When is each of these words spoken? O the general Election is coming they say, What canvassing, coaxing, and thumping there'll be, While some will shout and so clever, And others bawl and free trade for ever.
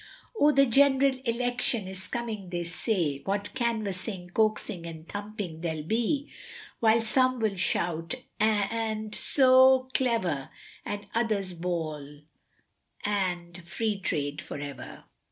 O 0.39 0.51
the 0.51 0.65
general 0.65 1.19
Election 1.25 1.87
is 1.87 2.07
coming 2.07 2.49
they 2.49 2.63
say, 2.63 3.19
What 3.19 3.53
canvassing, 3.53 4.31
coaxing, 4.31 4.87
and 4.87 5.07
thumping 5.07 5.61
there'll 5.61 5.83
be, 5.83 6.31
While 6.79 7.03
some 7.03 7.39
will 7.39 7.55
shout 7.55 8.15
and 8.39 9.13
so 9.13 9.89
clever, 9.93 10.49
And 10.83 11.05
others 11.13 11.53
bawl 11.53 12.21
and 13.05 13.55
free 13.63 13.99
trade 13.99 14.41
for 14.41 14.57
ever. 14.59 15.03